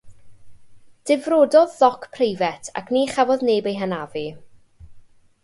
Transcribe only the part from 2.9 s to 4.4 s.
ni chafodd neb eu hanafu.